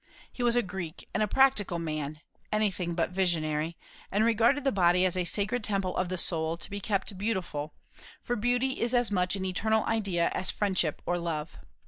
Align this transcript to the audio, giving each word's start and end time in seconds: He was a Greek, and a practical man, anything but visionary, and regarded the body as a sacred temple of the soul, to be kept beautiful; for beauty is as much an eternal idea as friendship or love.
He 0.33 0.41
was 0.41 0.55
a 0.55 0.63
Greek, 0.63 1.07
and 1.13 1.21
a 1.21 1.27
practical 1.27 1.77
man, 1.77 2.21
anything 2.51 2.95
but 2.95 3.11
visionary, 3.11 3.77
and 4.11 4.25
regarded 4.25 4.63
the 4.63 4.71
body 4.71 5.05
as 5.05 5.15
a 5.15 5.25
sacred 5.25 5.63
temple 5.63 5.95
of 5.95 6.09
the 6.09 6.17
soul, 6.17 6.57
to 6.57 6.69
be 6.71 6.79
kept 6.79 7.19
beautiful; 7.19 7.75
for 8.19 8.35
beauty 8.35 8.81
is 8.81 8.95
as 8.95 9.11
much 9.11 9.35
an 9.35 9.45
eternal 9.45 9.85
idea 9.85 10.29
as 10.29 10.49
friendship 10.49 11.03
or 11.05 11.19
love. 11.19 11.55